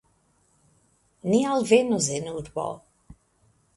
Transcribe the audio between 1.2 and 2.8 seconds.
Ni alvenus en urbo.